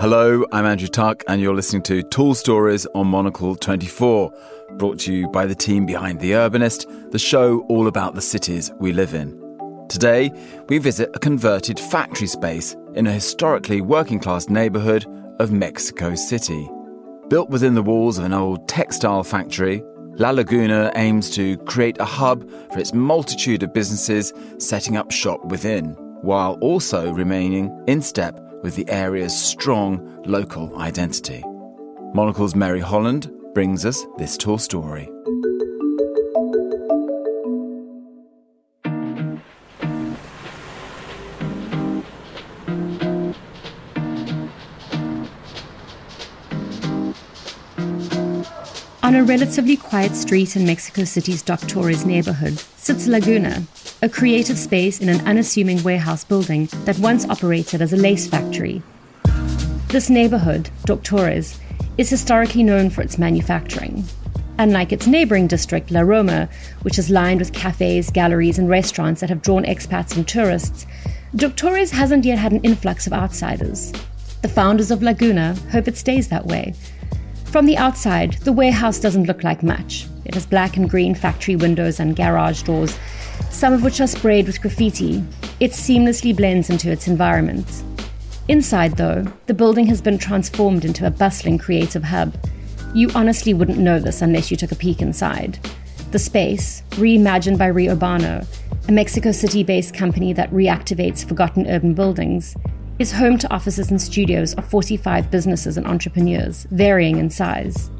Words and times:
Hello, 0.00 0.46
I'm 0.50 0.64
Andrew 0.64 0.88
Tuck, 0.88 1.24
and 1.28 1.42
you're 1.42 1.54
listening 1.54 1.82
to 1.82 2.02
Tall 2.02 2.32
Stories 2.32 2.86
on 2.94 3.06
Monocle 3.06 3.54
24, 3.54 4.32
brought 4.78 4.98
to 5.00 5.12
you 5.12 5.28
by 5.28 5.44
the 5.44 5.54
team 5.54 5.84
behind 5.84 6.20
The 6.20 6.30
Urbanist, 6.30 7.10
the 7.10 7.18
show 7.18 7.66
all 7.68 7.86
about 7.86 8.14
the 8.14 8.22
cities 8.22 8.72
we 8.80 8.94
live 8.94 9.12
in. 9.12 9.38
Today, 9.90 10.32
we 10.70 10.78
visit 10.78 11.10
a 11.12 11.18
converted 11.18 11.78
factory 11.78 12.28
space 12.28 12.74
in 12.94 13.06
a 13.06 13.12
historically 13.12 13.82
working 13.82 14.18
class 14.18 14.48
neighborhood 14.48 15.04
of 15.38 15.52
Mexico 15.52 16.14
City. 16.14 16.66
Built 17.28 17.50
within 17.50 17.74
the 17.74 17.82
walls 17.82 18.16
of 18.16 18.24
an 18.24 18.32
old 18.32 18.66
textile 18.68 19.22
factory, 19.22 19.82
La 20.14 20.30
Laguna 20.30 20.90
aims 20.94 21.28
to 21.32 21.58
create 21.66 22.00
a 22.00 22.06
hub 22.06 22.48
for 22.72 22.78
its 22.78 22.94
multitude 22.94 23.62
of 23.62 23.74
businesses 23.74 24.32
setting 24.56 24.96
up 24.96 25.10
shop 25.10 25.44
within, 25.44 25.88
while 26.22 26.54
also 26.62 27.12
remaining 27.12 27.84
in 27.86 28.00
step 28.00 28.40
with 28.62 28.76
the 28.76 28.88
area's 28.88 29.36
strong 29.36 30.22
local 30.24 30.78
identity. 30.78 31.42
Monocle's 32.14 32.54
Mary 32.54 32.80
Holland 32.80 33.30
brings 33.54 33.84
us 33.84 34.04
this 34.18 34.36
tall 34.36 34.58
story. 34.58 35.08
On 49.02 49.14
a 49.14 49.24
relatively 49.24 49.78
quiet 49.78 50.14
street 50.14 50.56
in 50.56 50.66
Mexico 50.66 51.04
City's 51.04 51.42
Doctores 51.42 52.04
neighborhood 52.04 52.58
sits 52.76 53.06
Laguna, 53.06 53.62
a 54.02 54.10
creative 54.10 54.58
space 54.58 55.00
in 55.00 55.08
an 55.08 55.26
unassuming 55.26 55.82
warehouse 55.82 56.22
building 56.22 56.68
that 56.84 56.98
once 56.98 57.26
operated 57.26 57.80
as 57.80 57.94
a 57.94 57.96
lace 57.96 58.28
factory. 58.28 58.82
This 59.88 60.10
neighborhood, 60.10 60.68
Doctores, 60.86 61.58
is 61.96 62.10
historically 62.10 62.62
known 62.62 62.90
for 62.90 63.00
its 63.00 63.16
manufacturing. 63.16 64.04
Unlike 64.58 64.92
its 64.92 65.06
neighboring 65.06 65.46
district, 65.46 65.90
La 65.90 66.02
Roma, 66.02 66.50
which 66.82 66.98
is 66.98 67.08
lined 67.08 67.40
with 67.40 67.54
cafes, 67.54 68.10
galleries, 68.10 68.58
and 68.58 68.68
restaurants 68.68 69.22
that 69.22 69.30
have 69.30 69.40
drawn 69.40 69.64
expats 69.64 70.14
and 70.14 70.28
tourists, 70.28 70.84
Doctores 71.34 71.90
hasn't 71.90 72.26
yet 72.26 72.38
had 72.38 72.52
an 72.52 72.62
influx 72.62 73.06
of 73.06 73.14
outsiders. 73.14 73.92
The 74.42 74.48
founders 74.48 74.90
of 74.90 75.02
Laguna 75.02 75.56
hope 75.72 75.88
it 75.88 75.96
stays 75.96 76.28
that 76.28 76.46
way. 76.46 76.74
From 77.50 77.66
the 77.66 77.76
outside, 77.76 78.34
the 78.44 78.52
warehouse 78.52 79.00
doesn't 79.00 79.24
look 79.24 79.42
like 79.42 79.64
much. 79.64 80.06
It 80.24 80.34
has 80.34 80.46
black 80.46 80.76
and 80.76 80.88
green 80.88 81.16
factory 81.16 81.56
windows 81.56 81.98
and 81.98 82.14
garage 82.14 82.62
doors, 82.62 82.96
some 83.50 83.72
of 83.72 83.82
which 83.82 84.00
are 84.00 84.06
sprayed 84.06 84.46
with 84.46 84.62
graffiti. 84.62 85.24
It 85.58 85.72
seamlessly 85.72 86.34
blends 86.34 86.70
into 86.70 86.92
its 86.92 87.08
environment. 87.08 87.82
Inside, 88.46 88.96
though, 88.96 89.24
the 89.46 89.54
building 89.54 89.86
has 89.86 90.00
been 90.00 90.16
transformed 90.16 90.84
into 90.84 91.08
a 91.08 91.10
bustling 91.10 91.58
creative 91.58 92.04
hub. 92.04 92.36
You 92.94 93.10
honestly 93.16 93.52
wouldn't 93.52 93.78
know 93.78 93.98
this 93.98 94.22
unless 94.22 94.52
you 94.52 94.56
took 94.56 94.70
a 94.70 94.76
peek 94.76 95.02
inside. 95.02 95.58
The 96.12 96.20
space, 96.20 96.84
reimagined 96.90 97.58
by 97.58 97.72
Reurbano, 97.72 98.46
a 98.88 98.92
Mexico 98.92 99.32
City 99.32 99.64
based 99.64 99.92
company 99.92 100.32
that 100.34 100.52
reactivates 100.52 101.26
forgotten 101.26 101.66
urban 101.66 101.94
buildings, 101.94 102.54
is 103.00 103.12
home 103.12 103.38
to 103.38 103.50
offices 103.50 103.90
and 103.90 104.00
studios 104.00 104.52
of 104.56 104.64
45 104.66 105.30
businesses 105.30 105.78
and 105.78 105.86
entrepreneurs, 105.86 106.66
varying 106.70 107.16
in 107.16 107.30
size. 107.30 107.90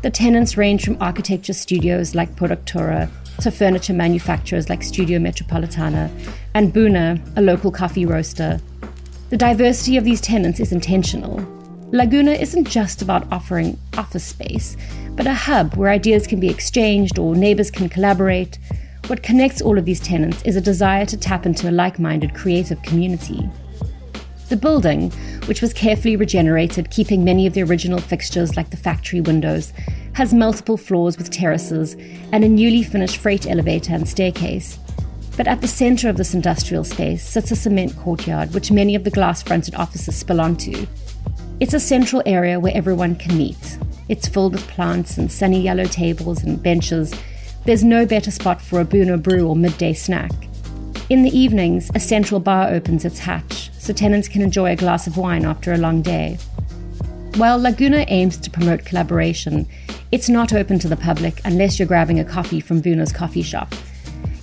The 0.00 0.08
tenants 0.10 0.56
range 0.56 0.86
from 0.86 0.96
architecture 1.02 1.52
studios 1.52 2.14
like 2.14 2.34
Productora 2.34 3.10
to 3.42 3.50
furniture 3.50 3.92
manufacturers 3.92 4.70
like 4.70 4.82
Studio 4.82 5.18
Metropolitana 5.18 6.10
and 6.54 6.72
Buna, 6.72 7.20
a 7.36 7.42
local 7.42 7.70
coffee 7.70 8.06
roaster. 8.06 8.58
The 9.28 9.36
diversity 9.36 9.98
of 9.98 10.04
these 10.04 10.22
tenants 10.22 10.60
is 10.60 10.72
intentional. 10.72 11.46
Laguna 11.92 12.32
isn't 12.32 12.64
just 12.64 13.02
about 13.02 13.30
offering 13.30 13.78
office 13.98 14.24
space, 14.24 14.78
but 15.10 15.26
a 15.26 15.34
hub 15.34 15.74
where 15.74 15.90
ideas 15.90 16.26
can 16.26 16.40
be 16.40 16.48
exchanged 16.48 17.18
or 17.18 17.36
neighbors 17.36 17.70
can 17.70 17.90
collaborate. 17.90 18.58
What 19.08 19.22
connects 19.22 19.60
all 19.60 19.76
of 19.76 19.84
these 19.84 20.00
tenants 20.00 20.40
is 20.44 20.56
a 20.56 20.60
desire 20.62 21.04
to 21.04 21.18
tap 21.18 21.44
into 21.44 21.68
a 21.68 21.70
like 21.70 21.98
minded 21.98 22.34
creative 22.34 22.80
community. 22.80 23.46
The 24.48 24.56
building, 24.56 25.10
which 25.44 25.60
was 25.60 25.74
carefully 25.74 26.16
regenerated, 26.16 26.90
keeping 26.90 27.22
many 27.22 27.46
of 27.46 27.52
the 27.52 27.62
original 27.62 27.98
fixtures 27.98 28.56
like 28.56 28.70
the 28.70 28.78
factory 28.78 29.20
windows, 29.20 29.74
has 30.14 30.32
multiple 30.32 30.78
floors 30.78 31.18
with 31.18 31.30
terraces 31.30 31.96
and 32.32 32.42
a 32.42 32.48
newly 32.48 32.82
finished 32.82 33.18
freight 33.18 33.46
elevator 33.46 33.92
and 33.94 34.08
staircase. 34.08 34.78
But 35.36 35.48
at 35.48 35.60
the 35.60 35.68
center 35.68 36.08
of 36.08 36.16
this 36.16 36.32
industrial 36.32 36.84
space 36.84 37.22
sits 37.22 37.50
a 37.50 37.56
cement 37.56 37.94
courtyard, 37.98 38.54
which 38.54 38.72
many 38.72 38.94
of 38.94 39.04
the 39.04 39.10
glass 39.10 39.42
fronted 39.42 39.74
offices 39.74 40.16
spill 40.16 40.40
onto. 40.40 40.86
It's 41.60 41.74
a 41.74 41.80
central 41.80 42.22
area 42.24 42.58
where 42.58 42.74
everyone 42.74 43.16
can 43.16 43.36
meet. 43.36 43.78
It's 44.08 44.28
filled 44.28 44.54
with 44.54 44.66
plants 44.66 45.18
and 45.18 45.30
sunny 45.30 45.60
yellow 45.60 45.84
tables 45.84 46.42
and 46.42 46.62
benches. 46.62 47.14
There's 47.66 47.84
no 47.84 48.06
better 48.06 48.30
spot 48.30 48.62
for 48.62 48.80
a 48.80 48.84
Buna 48.84 49.22
brew 49.22 49.46
or 49.46 49.54
midday 49.54 49.92
snack. 49.92 50.32
In 51.10 51.22
the 51.22 51.38
evenings, 51.38 51.90
a 51.94 52.00
central 52.00 52.40
bar 52.40 52.70
opens 52.70 53.04
its 53.04 53.18
hatch, 53.18 53.70
so 53.88 53.94
tenants 53.94 54.28
can 54.28 54.42
enjoy 54.42 54.70
a 54.70 54.76
glass 54.76 55.06
of 55.06 55.16
wine 55.16 55.46
after 55.46 55.72
a 55.72 55.78
long 55.78 56.02
day. 56.02 56.36
While 57.36 57.58
Laguna 57.58 58.04
aims 58.08 58.36
to 58.36 58.50
promote 58.50 58.84
collaboration, 58.84 59.66
it's 60.12 60.28
not 60.28 60.52
open 60.52 60.78
to 60.80 60.88
the 60.88 60.96
public 60.96 61.40
unless 61.46 61.78
you're 61.78 61.88
grabbing 61.88 62.20
a 62.20 62.24
coffee 62.24 62.60
from 62.60 62.82
Buna's 62.82 63.14
coffee 63.14 63.40
shop. 63.40 63.74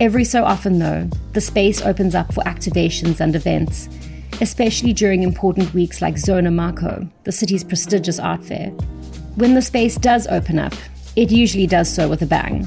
Every 0.00 0.24
so 0.24 0.44
often, 0.44 0.80
though, 0.80 1.08
the 1.34 1.40
space 1.40 1.80
opens 1.82 2.16
up 2.16 2.34
for 2.34 2.42
activations 2.44 3.20
and 3.20 3.36
events, 3.36 3.88
especially 4.40 4.92
during 4.92 5.22
important 5.22 5.72
weeks 5.72 6.02
like 6.02 6.18
Zona 6.18 6.50
Maco, 6.50 7.08
the 7.22 7.30
city's 7.30 7.62
prestigious 7.62 8.18
art 8.18 8.42
fair. 8.42 8.70
When 9.36 9.54
the 9.54 9.62
space 9.62 9.94
does 9.94 10.26
open 10.26 10.58
up, 10.58 10.74
it 11.14 11.30
usually 11.30 11.68
does 11.68 11.88
so 11.88 12.08
with 12.08 12.22
a 12.22 12.26
bang. 12.26 12.66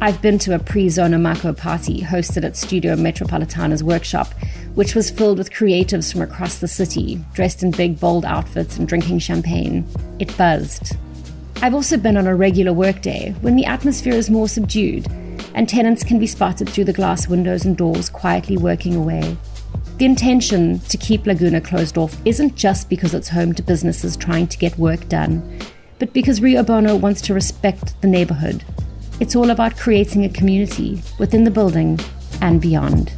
I've 0.00 0.20
been 0.20 0.38
to 0.40 0.56
a 0.56 0.58
pre 0.58 0.88
Zona 0.88 1.18
Maco 1.18 1.52
party 1.52 2.02
hosted 2.02 2.44
at 2.44 2.56
Studio 2.56 2.96
Metropolitana's 2.96 3.84
workshop, 3.84 4.34
which 4.78 4.94
was 4.94 5.10
filled 5.10 5.38
with 5.38 5.50
creatives 5.50 6.12
from 6.12 6.22
across 6.22 6.58
the 6.58 6.68
city, 6.68 7.20
dressed 7.32 7.64
in 7.64 7.72
big, 7.72 7.98
bold 7.98 8.24
outfits 8.24 8.76
and 8.76 8.86
drinking 8.86 9.18
champagne. 9.18 9.84
It 10.20 10.36
buzzed. 10.36 10.96
I've 11.60 11.74
also 11.74 11.96
been 11.96 12.16
on 12.16 12.28
a 12.28 12.36
regular 12.36 12.72
workday 12.72 13.34
when 13.40 13.56
the 13.56 13.66
atmosphere 13.66 14.12
is 14.12 14.30
more 14.30 14.46
subdued 14.46 15.08
and 15.56 15.68
tenants 15.68 16.04
can 16.04 16.20
be 16.20 16.28
spotted 16.28 16.68
through 16.68 16.84
the 16.84 16.92
glass 16.92 17.26
windows 17.26 17.64
and 17.64 17.76
doors 17.76 18.08
quietly 18.08 18.56
working 18.56 18.94
away. 18.94 19.36
The 19.96 20.04
intention 20.04 20.78
to 20.78 20.96
keep 20.96 21.26
Laguna 21.26 21.60
closed 21.60 21.98
off 21.98 22.16
isn't 22.24 22.54
just 22.54 22.88
because 22.88 23.14
it's 23.14 23.30
home 23.30 23.54
to 23.54 23.62
businesses 23.64 24.16
trying 24.16 24.46
to 24.46 24.58
get 24.58 24.78
work 24.78 25.08
done, 25.08 25.58
but 25.98 26.12
because 26.12 26.38
Reurbano 26.38 27.00
wants 27.00 27.20
to 27.22 27.34
respect 27.34 28.00
the 28.00 28.06
neighborhood 28.06 28.64
it's 29.20 29.34
all 29.34 29.50
about 29.50 29.76
creating 29.76 30.24
a 30.24 30.28
community 30.28 31.02
within 31.18 31.42
the 31.42 31.50
building 31.50 31.98
and 32.40 32.60
beyond. 32.60 33.12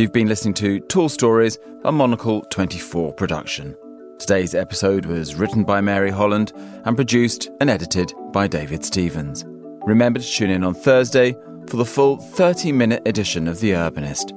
You've 0.00 0.12
been 0.12 0.28
listening 0.28 0.54
to 0.54 0.80
Tall 0.80 1.10
Stories, 1.10 1.58
a 1.84 1.92
Monocle 1.92 2.40
24 2.48 3.12
production. 3.12 3.76
Today's 4.18 4.54
episode 4.54 5.04
was 5.04 5.34
written 5.34 5.62
by 5.62 5.82
Mary 5.82 6.08
Holland 6.08 6.54
and 6.86 6.96
produced 6.96 7.50
and 7.60 7.68
edited 7.68 8.10
by 8.32 8.46
David 8.46 8.82
Stevens. 8.82 9.44
Remember 9.84 10.18
to 10.18 10.26
tune 10.26 10.48
in 10.48 10.64
on 10.64 10.72
Thursday 10.72 11.36
for 11.68 11.76
the 11.76 11.84
full 11.84 12.16
30 12.16 12.72
minute 12.72 13.02
edition 13.04 13.46
of 13.46 13.60
The 13.60 13.72
Urbanist. 13.72 14.32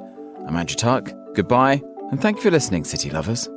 I'm 0.46 0.58
Andrew 0.58 0.76
Tuck. 0.76 1.14
Goodbye 1.34 1.82
and 2.12 2.22
thank 2.22 2.36
you 2.36 2.44
for 2.44 2.52
listening, 2.52 2.84
City 2.84 3.10
Lovers. 3.10 3.48